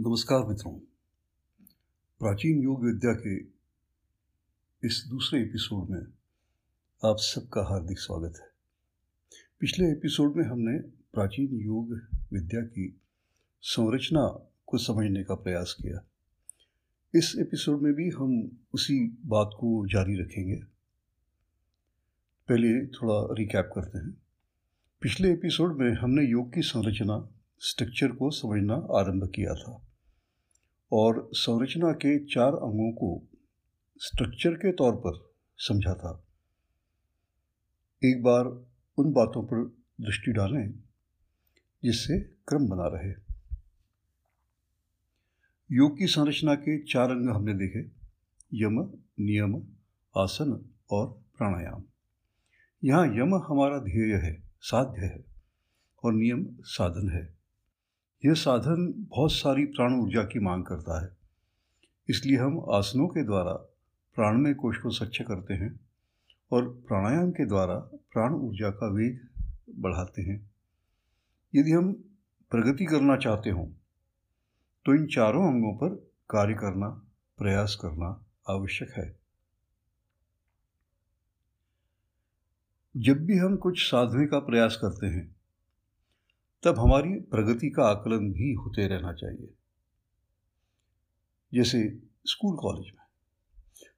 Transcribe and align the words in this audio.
नमस्कार 0.00 0.46
मित्रों। 0.46 0.72
प्राचीन 2.18 2.62
योग 2.62 2.84
विद्या 2.84 3.12
के 3.12 3.36
इस 4.86 5.04
दूसरे 5.10 5.42
एपिसोड 5.42 5.90
में 5.90 6.00
आप 7.04 7.16
सबका 7.18 7.62
हार्दिक 7.62 7.98
स्वागत 7.98 8.38
है। 8.40 8.48
पिछले 9.60 9.86
एपिसोड 9.86 10.36
में 10.36 10.44
हमने 10.44 10.78
प्राचीन 10.88 11.60
योग 11.60 12.00
विद्या 12.32 12.60
की 12.60 13.00
संरचना 13.62 14.50
को 14.66 14.78
समझने 14.78 15.24
का 15.24 15.34
प्रयास 15.34 15.76
किया। 15.82 16.06
इस 17.14 17.36
एपिसोड 17.38 17.82
में 17.82 17.92
भी 17.92 18.10
हम 18.10 18.58
उसी 18.74 19.18
बात 19.26 19.50
को 19.52 19.86
जारी 19.86 20.22
रखेंगे। 20.22 20.56
पहले 22.48 22.86
थोड़ा 22.86 23.34
रिकैप 23.34 23.70
करते 23.74 23.98
हैं। 23.98 24.22
पिछले 25.00 25.32
एपिसोड 25.32 25.78
में 25.78 25.92
हमने 25.92 26.22
योग 26.22 26.54
की 26.54 26.62
संरचना 26.62 27.33
स्ट्रक्चर 27.58 28.08
को 28.08 28.30
समझना 28.30 28.74
आरंभ 28.74 29.32
किया 29.34 29.54
था 29.54 29.86
और 30.92 31.30
संरचना 31.32 31.92
के 31.92 32.24
चार 32.24 32.52
अंगों 32.52 32.92
को 32.92 33.22
स्ट्रक्चर 33.98 34.54
के 34.54 34.72
तौर 34.72 34.96
पर 34.96 35.32
समझा 35.58 35.94
था। 35.94 36.24
एक 38.04 38.22
बार 38.22 38.44
उन 38.98 39.12
बातों 39.12 39.44
पर 39.44 39.64
दृष्टि 40.04 40.32
डालें 40.32 40.72
जिससे 41.84 42.18
क्रम 42.20 42.68
बना 42.68 42.86
रहे। 42.86 43.14
योग 45.72 45.98
की 45.98 46.06
संरचना 46.06 46.54
के 46.54 46.82
चार 46.84 47.10
अंग 47.10 47.28
हमने 47.28 47.54
देखे, 47.54 47.80
यम, 48.54 48.90
नियम, 49.20 49.62
आसन 50.16 50.70
और 50.90 51.06
प्राणायाम। 51.38 51.84
यहाँ 52.84 53.06
यम 53.06 53.34
हमारा 53.34 53.78
ध्येय 53.78 54.14
है, 54.14 54.42
साध्य 54.60 55.06
है 55.06 55.24
और 56.04 56.12
नियम 56.12 56.46
साधन 56.62 57.10
है। 57.10 57.43
यह 58.24 58.34
साधन 58.34 58.92
बहुत 59.10 59.32
सारी 59.32 59.64
प्राण 59.66 59.94
ऊर्जा 59.94 60.22
की 60.22 60.38
मांग 60.38 60.64
करता 60.64 61.02
है। 61.04 61.16
इसलिए 62.08 62.38
हम 62.38 62.58
आसनों 62.72 63.08
के 63.08 63.24
द्वारा 63.24 63.52
प्राणमय 64.16 64.54
कोश 64.54 64.78
को 64.78 64.90
स्वच्छ 64.90 65.22
करते 65.22 65.54
हैं 65.54 65.80
और 66.52 66.68
प्राणायाम 66.88 67.30
के 67.30 67.46
द्वारा 67.46 67.74
प्राण 68.12 68.34
ऊर्जा 68.34 68.70
का 68.70 68.86
वेग 68.86 69.20
बढ़ाते 69.78 70.22
हैं। 70.22 70.38
यदि 71.54 71.70
हम 71.70 71.92
प्रगति 72.50 72.84
करना 72.84 73.16
चाहते 73.16 73.50
हों 73.50 73.66
तो 74.86 74.94
इन 74.94 75.06
चारों 75.06 75.46
अंगों 75.48 75.74
पर 75.74 75.94
कार्य 76.30 76.54
करना, 76.54 76.88
प्रयास 77.38 77.78
करना 77.82 78.08
आवश्यक 78.48 78.90
है। 78.90 79.16
जब 82.96 83.24
भी 83.26 83.38
हम 83.38 83.56
कुछ 83.56 83.82
साधने 83.82 84.26
का 84.26 84.38
प्रयास 84.38 84.76
करते 84.76 85.06
हैं 85.06 85.34
तब 86.64 86.78
हमारी 86.78 87.20
प्रगति 87.20 87.70
का 87.70 87.84
आकलन 87.84 88.32
भी 88.32 88.52
होते 88.52 88.86
रहना 88.86 89.12
चाहिए। 89.12 89.54
जैसे 91.54 92.02
स्कूल 92.26 92.56
कॉलेज 92.56 92.84
में। 92.84 93.04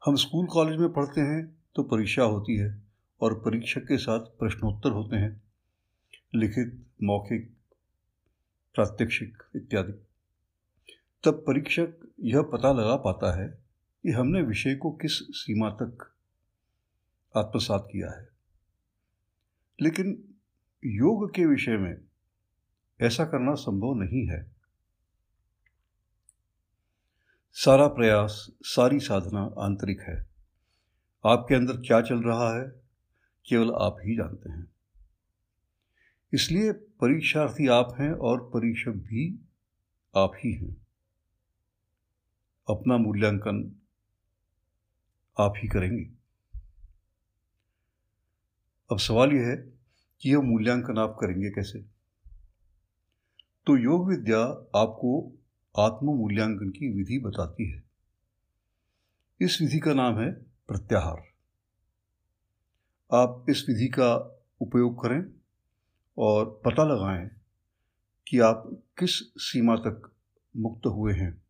हम 0.05 0.17
स्कूल 0.17 0.47
कॉलेज 0.47 0.79
में 0.79 0.93
पढ़ते 0.93 1.21
हैं 1.21 1.57
तो 1.75 1.83
परीक्षा 1.83 2.23
होती 2.23 2.57
है 2.57 2.83
और 3.21 3.41
परीक्षक 3.41 3.81
के 3.81 3.99
साथ 3.99 4.21
प्रश्नोत्तर 4.21 4.91
होते 4.91 5.17
हैं, 5.17 5.43
लिखित, 6.35 6.87
मौखिक, 7.03 7.57
प्रात्यक्षिक 8.75 9.43
इत्यादि। 9.57 9.93
तब 11.25 11.45
परीक्षक 11.47 12.13
यह 12.21 12.43
पता 12.43 12.73
लगा 12.73 12.97
पाता 12.97 13.43
है 13.43 13.49
कि 14.03 14.11
हमने 14.11 14.43
विषय 14.43 14.75
को 14.75 14.91
किस 14.91 15.13
सीमा 15.13 15.71
तक 15.71 16.15
आत्मसात 17.37 17.89
किया 17.93 18.21
है। 18.21 18.29
लेकिन 19.83 20.35
योग 20.85 21.35
के 21.35 21.47
विषय 21.47 21.77
में 21.77 22.06
ऐसा 23.01 23.25
करना 23.25 23.55
संभव 23.55 23.95
नहीं 23.95 24.27
है। 24.27 24.57
सारा 27.53 27.87
प्रयास, 27.87 28.51
सारी 28.63 29.01
साधना 29.01 29.55
आंतरिक 29.59 30.01
है। 30.01 30.27
आपके 31.27 31.55
अंदर 31.55 31.77
क्या 31.77 32.01
चल 32.01 32.23
रहा 32.23 32.57
है, 32.57 32.69
केवल 33.49 33.71
आप 33.71 33.97
ही 34.01 34.17
जानते 34.17 34.51
हैं। 34.51 34.73
इसलिए 36.33 36.73
परीक्षार्थी 36.73 37.69
आप 37.69 37.97
हैं 38.01 38.13
और 38.13 38.51
परीक्षक 38.51 38.91
भी 38.91 39.49
आप 40.17 40.33
ही 40.37 40.53
हैं। 40.53 40.87
अपना 42.69 42.97
मूल्यांकन 42.97 43.81
आप 45.41 45.53
ही 45.57 45.69
करेंगे। 45.69 46.11
अब 48.91 48.99
सवाल 48.99 49.33
यह 49.33 49.47
है 49.47 49.57
कि 50.21 50.31
यह 50.31 50.41
मूल्यांकन 50.41 50.99
आप 50.99 51.19
करेंगे 51.21 51.51
कैसे? 51.51 51.96
तो 53.67 53.77
योग 53.77 54.09
विद्या 54.09 54.41
आपको 54.81 55.33
आत्म 55.79 56.07
मूल्यांकन 56.07 56.71
की 56.71 56.93
विधि 56.93 57.19
बताती 57.19 57.71
है। 57.71 57.83
इस 59.41 59.59
विधि 59.63 59.79
का 59.79 59.95
नाम 59.95 60.19
है 60.19 60.33
प्रत्याहार। 60.69 61.25
आप 63.13 63.47
इस 63.49 63.67
विधि 63.69 63.87
का 63.87 64.41
उपयोग 64.61 65.03
करें 65.03 65.25
और 66.19 66.63
पता 66.65 66.85
लगाएँ 66.85 67.31
कि 68.29 68.39
आप 68.39 68.63
किस 68.99 69.33
सीमा 69.37 69.77
तक 69.77 70.13
मुक्त 70.57 70.87
हुए 70.87 71.15
हैं। 71.15 71.43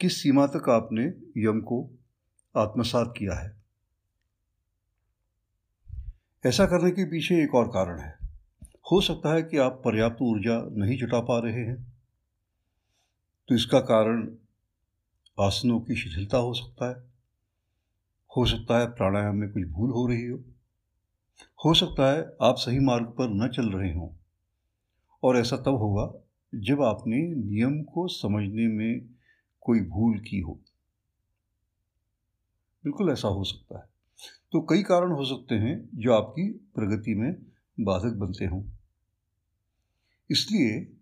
किस 0.00 0.22
सीमा 0.22 0.46
तक 0.46 0.68
आपने 0.68 1.02
यम 1.36 1.60
को 1.60 1.90
आत्मसात 2.56 3.14
किया 3.16 3.34
है। 3.34 3.62
ऐसा 6.46 6.66
करने 6.66 6.90
के 6.90 7.04
पीछे 7.04 7.44
एक 7.44 7.54
और 7.54 7.68
कारण 7.68 8.00
है। 8.00 8.21
हो 8.90 9.00
सकता 9.00 9.34
है 9.34 9.42
कि 9.42 9.56
आप 9.56 9.82
पर्याप्त 9.84 10.16
ऊर्जा 10.22 10.68
नहीं 10.72 10.98
जुटा 10.98 11.20
पा 11.20 11.38
रहे 11.38 11.64
हैं। 11.64 11.92
तो 13.48 13.54
इसका 13.54 13.80
कारण 13.80 14.34
आसनों 15.40 15.80
की 15.80 15.96
शिथिलता 15.96 16.38
हो 16.38 16.54
सकता 16.54 16.88
है। 16.90 17.12
हो 18.36 18.46
सकता 18.46 18.78
है 18.78 18.86
प्राणायाम 18.86 19.36
में 19.36 19.52
कुछ 19.52 19.62
भूल 19.62 19.90
हो 19.90 20.06
रही 20.06 20.26
हो। 20.26 20.38
हो 21.64 21.74
सकता 21.74 22.12
है 22.12 22.36
आप 22.42 22.54
सही 22.58 22.78
मार्ग 22.78 23.06
पर 23.06 23.28
न 23.28 23.48
चल 23.48 23.70
रहे 23.70 23.94
हों। 23.94 24.10
और 25.22 25.36
ऐसा 25.36 25.56
तब 25.56 25.74
होगा 25.74 26.12
जब 26.54 26.82
आपने 26.82 27.16
नियम 27.16 27.82
को 27.82 28.08
समझने 28.08 28.66
में 28.68 29.14
कोई 29.60 29.80
भूल 29.80 30.18
की 30.18 30.40
हो। 30.40 30.52
बिल्कुल 32.84 33.10
ऐसा 33.10 33.28
हो 33.28 33.44
सकता 33.44 33.78
है। 33.78 33.84
तो 34.52 34.60
कई 34.60 34.82
कारण 34.82 35.12
हो 35.12 35.24
सकते 35.24 35.54
हैं 35.54 35.88
जो 35.94 36.14
आपकी 36.14 36.50
प्रगति 36.52 37.14
में 37.14 37.51
बाधक 37.80 38.12
बनते 38.16 38.44
हों। 38.44 38.64
इसलिए 40.30 40.96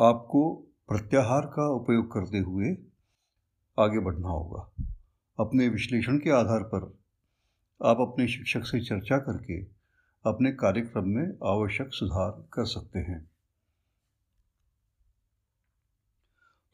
आपको 0.00 0.54
प्रत्याहार 0.88 1.40
का 1.40 1.68
उपयोग 1.68 2.12
करते 2.12 2.38
हुए 2.38 2.76
आगे 3.78 3.98
बढ़ना 3.98 4.28
होगा। 4.28 4.72
अपने 5.40 5.68
विश्लेषण 5.68 6.18
के 6.18 6.30
आधार 6.30 6.62
पर 6.62 6.98
आप 7.84 7.96
अपने 8.00 8.28
शिक्षक 8.28 8.62
से 8.62 8.80
चर्चा 8.80 9.18
करके 9.18 9.62
अपने 10.26 10.52
कार्यक्रम 10.52 11.04
में 11.04 11.38
आवश्यक 11.44 11.88
सुधार 11.90 12.48
कर 12.52 12.64
सकते 12.64 12.98
हैं। 12.98 13.30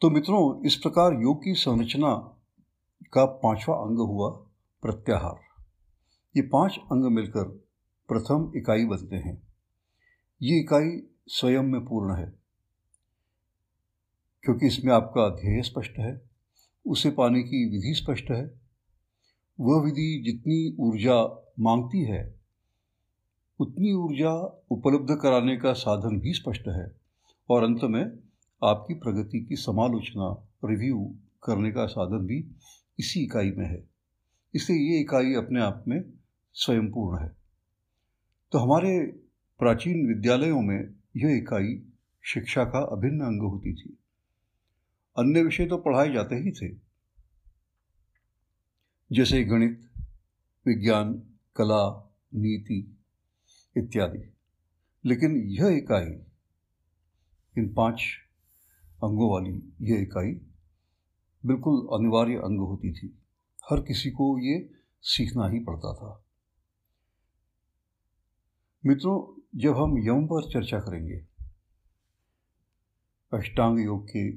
तो 0.01 0.09
मित्रों, 0.09 0.65
इस 0.65 0.75
प्रकार 0.75 1.13
योग 1.13 1.43
की 1.43 1.53
संरचना 1.53 2.15
का 3.13 3.25
पांचवा 3.25 3.75
अंग 3.75 3.97
हुआ 3.97 4.29
प्रत्याहार। 4.81 5.39
ये 6.37 6.41
पाँच 6.41 6.79
अंग 6.91 7.05
मिलकर 7.05 7.62
प्रथम 8.13 8.51
इकाई 8.57 8.85
बनते 8.85 9.15
हैं। 9.17 9.41
ये 10.41 10.59
इकाई 10.59 10.89
स्वयं 11.29 11.63
में 11.63 11.81
पूर्ण 11.81 12.15
है, 12.15 12.33
क्योंकि 14.43 14.67
इसमें 14.67 14.93
आपका 14.93 15.29
ध्येय 15.35 15.61
स्पष्ट 15.61 15.99
है, 15.99 16.21
उसे 16.85 17.11
पाने 17.11 17.41
की 17.43 17.65
विधि 17.69 17.93
स्पष्ट 17.95 18.31
है। 18.31 18.43
वह 19.59 19.83
विधि 19.83 20.21
जितनी 20.25 20.75
ऊर्जा 20.79 21.15
मांगती 21.59 22.03
है, 22.03 22.21
उतनी 23.59 23.93
ऊर्जा 23.93 24.33
उपलब्ध 24.71 25.15
कराने 25.21 25.57
का 25.57 25.73
साधन 25.73 26.19
भी 26.19 26.33
स्पष्ट 26.33 26.67
है 26.67 26.85
और 27.49 27.63
अंत 27.63 27.83
में 27.83 28.03
आपकी 28.61 28.93
प्रगति 28.93 29.45
की 29.45 29.55
समालोचना 29.55 30.29
रिव्यू 30.65 31.05
करने 31.43 31.71
का 31.71 31.85
साधन 31.85 32.25
भी 32.25 32.39
इसी 32.99 33.23
इकाई 33.23 33.51
में 33.51 33.65
है। 33.65 33.83
इसलिए 34.53 34.91
ये 34.91 34.99
इकाई 35.01 35.33
अपने 35.35 35.61
आप 35.61 35.83
में 35.87 36.01
स्वयंपूर्ण 36.55 37.23
है। 37.23 37.42
तो 38.53 38.59
हमारे 38.59 39.05
प्राचीन 39.59 40.07
विद्यालयों 40.07 40.61
में 40.61 40.93
यह 41.17 41.37
इकाई 41.37 41.83
शिक्षा 42.21 42.63
का 42.63 42.79
अभिन्न 42.79 43.21
अंग 43.21 43.41
होती 43.41 43.73
थी। 43.75 43.97
अन्य 45.17 45.43
विषय 45.43 45.65
तो 45.65 45.77
पढ़ाए 45.77 46.13
जाते 46.13 46.35
ही 46.35 46.51
थे। 46.51 46.75
जैसे 49.11 49.43
गणित, 49.43 49.89
विज्ञान, 50.67 51.13
कला, 51.55 52.15
नीति 52.33 52.97
इत्यादि। 53.77 54.33
लेकिन 55.05 55.31
यह 55.37 55.67
इकाई, 55.67 56.11
इन 57.57 57.73
पाँच 57.73 58.03
अंगों 59.03 59.31
वाली 59.31 59.73
यह 59.81 60.01
इकाई 60.01 60.31
बिल्कुल 61.45 61.99
अनिवार्य 61.99 62.35
अंग 62.35 62.59
होती 62.59 62.93
थी। 62.93 63.17
हर 63.71 63.81
किसी 63.81 64.11
को 64.11 64.39
ये 64.39 64.71
सीखना 65.01 65.47
ही 65.47 65.59
पड़ता 65.59 65.93
था। 65.93 66.22
मित्रों, 68.85 69.41
जब 69.55 69.77
हम 69.77 69.97
यम 69.97 70.25
पर 70.25 70.49
चर्चा 70.49 70.79
करेंगे, 70.79 71.25
अष्टांग 73.33 73.79
योग 73.79 74.05
के 74.05 74.31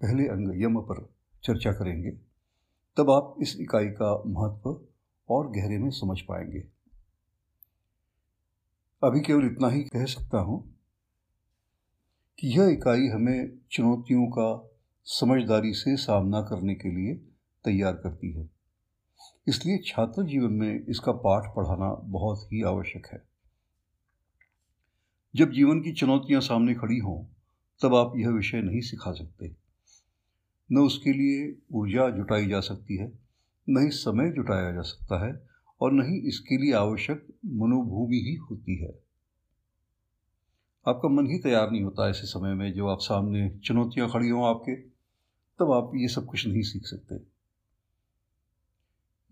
पहले 0.00 0.28
अंग 0.28 0.62
यम 0.62 0.80
पर 0.80 1.14
चर्चा 1.44 1.72
करेंगे, 1.72 2.10
तब 2.96 3.10
आप 3.10 3.34
इस 3.42 3.56
इकाई 3.60 3.86
का 3.86 4.22
महत्व 4.26 4.80
और 5.28 5.50
गहरे 5.50 5.78
में 5.78 5.90
समझ 5.90 6.20
पाएँगे। 6.20 6.68
अभी 9.02 9.20
केवल 9.20 9.46
इतना 9.46 9.68
ही 9.68 9.82
कह 9.84 10.04
सकता 10.04 10.38
हूँ 10.38 10.74
कि 12.38 12.48
यह 12.48 12.68
इकाई 12.68 13.06
हमें 13.06 13.58
चुनौतियों 13.70 14.26
का 14.26 14.70
समझदारी 15.04 15.72
से 15.72 15.96
सामना 15.96 16.42
करने 16.42 16.74
के 16.74 16.88
लिए 16.88 17.14
तैयार 17.64 17.92
करती 17.92 18.32
है। 18.32 18.57
इसलिए 19.48 19.78
छात्र 19.86 20.22
जीवन 20.22 20.52
में 20.52 20.86
इसका 20.86 21.12
पाठ 21.12 21.56
पढ़ाना 21.56 21.94
बहुत 21.94 22.48
ही 22.52 22.62
आवश्यक 22.62 23.06
है। 23.06 23.28
जब 25.36 25.52
जीवन 25.52 25.80
की 25.80 25.92
चुनौतियाँ 25.92 26.40
सामने 26.40 26.74
खड़ी 26.74 26.98
हों, 26.98 27.24
तब 27.82 27.94
आप 27.94 28.12
यह 28.16 28.28
विषय 28.28 28.60
नहीं 28.60 28.80
सिखा 28.80 29.12
सकते। 29.12 29.56
न 30.72 30.78
उसके 30.78 31.12
लिए 31.12 31.58
ऊर्जा 31.72 32.10
जुटाई 32.10 32.46
जा 32.46 32.60
सकती 32.60 32.96
है, 32.96 33.18
न 33.70 33.82
ही 33.82 33.90
समय 33.90 34.30
जुटाया 34.30 34.72
जा 34.72 34.80
सकता 34.80 35.26
है 35.26 35.48
और 35.80 35.92
न 35.92 36.02
ही 36.02 36.28
इसके 36.28 36.56
लिए 36.56 36.72
आवश्यक 36.72 37.26
मनोभूमि 37.46 38.16
ही 38.16 38.34
होती 38.34 38.76
है। 38.76 38.98
आपका 40.88 41.08
मन 41.08 41.26
ही 41.26 41.38
तैयार 41.38 41.70
नहीं 41.70 41.82
होता 41.82 42.10
ऐसे 42.10 42.26
समय 42.26 42.54
में 42.54 42.72
जो 42.72 42.88
आप 42.88 42.98
सामने 43.00 43.58
चुनौतियाँ 43.64 44.10
खड़ी 44.10 44.28
हों 44.28 44.48
आपके, 44.48 44.76
तब 45.58 45.72
आप 45.72 45.92
ये 45.94 46.08
सब 46.08 46.26
कुछ 46.26 46.46
नहीं 46.46 46.62
सीख 46.62 46.82
सकते। 46.84 47.37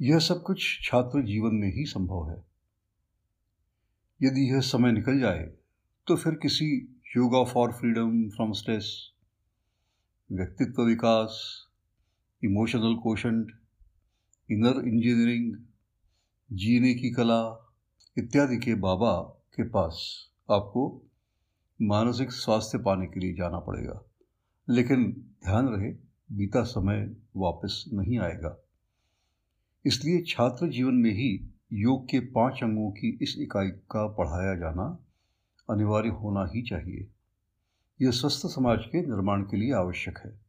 यह 0.00 0.18
सब 0.18 0.42
कुछ 0.42 0.80
छात्र 0.82 1.22
जीवन 1.22 1.54
में 1.54 1.68
ही 1.68 1.84
संभव 1.84 2.30
है। 2.30 2.44
यदि 4.22 4.52
यह 4.52 4.60
समय 4.60 4.92
निकल 4.92 5.20
जाए 5.20 5.52
तो 6.06 6.16
फिर 6.16 6.34
किसी 6.34 6.98
yoga 7.16 7.44
for 7.44 7.72
freedom 7.72 8.28
from 8.28 8.52
stress 8.52 9.12
व्यक्तित्व 10.32 10.82
विकास 10.82 11.62
इमोशनल 12.44 12.94
कोशंट 12.94 13.50
इनर 14.50 14.88
इंजीनियरिंग 14.88 15.56
जीने 16.52 16.94
की 16.94 17.10
कला 17.10 17.72
इत्यादि 18.18 18.56
के 18.56 18.74
बाबा 18.74 19.20
के 19.56 19.68
पास 19.68 20.26
आपको 20.50 21.02
मानसिक 21.82 22.32
स्वास्थ्य 22.32 22.78
पाने 22.78 23.06
के 23.06 23.20
लिए 23.20 23.34
जाना 23.34 23.58
पड़ेगा। 23.58 24.04
लेकिन 24.68 25.12
ध्यान 25.44 25.68
रहे, 25.68 25.92
बीता 26.32 26.62
समय 26.62 27.16
वापस 27.36 27.84
नहीं 27.92 28.18
आएगा। 28.18 28.65
इसलिए 29.86 30.22
छात्र 30.22 30.68
जीवन 30.68 30.94
में 30.94 31.10
ही 31.10 31.52
योग 31.72 32.04
के 32.08 32.20
पाँच 32.20 32.60
अंगों 32.62 32.90
की 32.90 33.18
इस 33.22 33.36
इकाई 33.38 33.68
का 33.68 34.06
पढ़ाया 34.08 34.54
जाना 34.56 35.06
अनिवार्य 35.70 36.08
होना 36.08 36.50
ही 36.54 36.62
चाहिए। 36.62 37.08
यह 38.02 38.10
स्वस्थ 38.10 38.46
समाज 38.46 38.78
के 38.86 39.00
निर्माण 39.00 39.42
के 39.42 39.56
लिए 39.56 39.72
आवश्यक 39.72 40.18
है। 40.18 40.40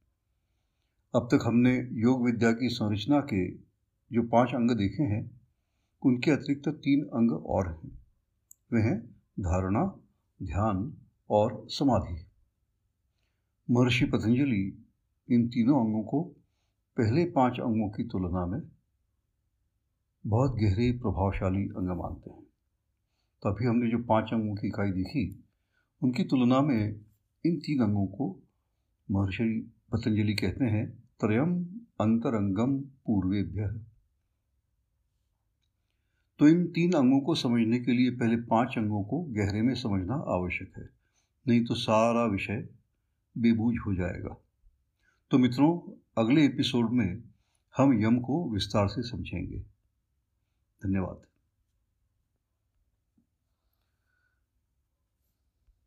अब 1.16 1.30
तक 1.32 1.40
हमने 1.46 1.90
योग 1.92 2.26
विद्या 2.26 2.52
की 2.52 2.70
संरचना 2.70 3.20
के 3.20 3.52
जो 4.12 4.24
पाँच 4.24 4.50
अंग 4.50 4.72
देखे 4.72 5.04
हैं, 5.04 5.42
उनके 6.06 6.32
अतिरिक्त 6.32 6.70
तीन 6.70 7.04
अंग 7.04 7.32
और 7.32 7.68
हैं। 7.68 8.00
वे 8.74 8.82
हैं 8.82 9.00
धारणा, 9.40 10.00
ध्यान 10.44 10.98
और 11.30 11.68
समाधि। 11.70 12.26
महर्षि 13.72 14.06
पतंजलि 14.06 14.86
इन 15.32 15.48
तीनों 15.48 15.86
अंगों 15.86 16.04
को 16.04 16.24
पहले 16.98 17.26
पाँच 17.26 17.54
अंगों 17.54 17.90
की 17.90 18.04
तुलना 18.04 18.46
में 18.46 18.77
बहुत 20.28 20.56
गहरे 20.56 20.92
प्रभावशाली 20.92 21.64
अंग 21.70 21.90
मानते 21.90 22.30
हैं। 22.30 22.44
तो 23.44 23.50
अभी 23.50 23.66
हमने 23.66 23.90
जो 23.92 23.98
पाँच 23.98 24.30
अंगों 24.34 24.56
की 24.56 24.68
इकाई 24.68 24.92
देखी, 24.92 25.24
उनकी 26.02 26.24
तुलना 26.24 26.62
में 26.62 27.00
इन 27.46 27.58
तीन 27.58 27.84
अंगों 27.84 28.06
को 28.08 28.28
महर्षि 29.12 29.74
पतंजलि 29.92 30.34
कहते 30.34 30.66
हैं 30.66 30.90
त्रयम 31.20 31.54
अंतरंगम 32.02 32.78
पूर्वेभ्य। 33.06 33.68
तो 36.40 36.48
इन 36.48 36.66
तीन 36.68 36.94
अंगों 36.94 37.20
को 37.20 37.36
समझने 37.36 37.80
के 37.80 37.92
लिए 37.92 38.12
पहले 38.12 38.36
पाँच 38.36 38.78
अंगों 38.78 39.04
को 39.04 39.22
गहरे 39.22 39.62
में 39.62 39.74
समझना 39.76 40.16
आवश्यक 40.36 40.78
है, 40.78 40.90
नहीं 41.46 41.64
तो 41.66 41.76
सारा 41.76 42.26
विषय 42.26 42.68
बेबूझ 43.36 43.76
हो 43.88 43.94
जाएगा। 43.96 44.36
तो 45.32 45.38
मित्रों, 45.38 45.80
अगले 46.18 46.46
एपिसोड 46.46 46.92
में 46.92 47.24
हम 47.78 48.00
यम 48.04 48.20
को 48.20 48.50
विस्तार 48.50 48.88
से 48.88 49.02
समझेंगे। 49.02 49.77
धन्यवाद 50.82 51.22